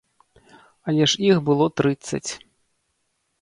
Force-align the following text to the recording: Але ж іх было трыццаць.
Але 0.91 1.03
ж 1.13 1.27
іх 1.33 1.37
было 1.51 1.67
трыццаць. 1.83 2.27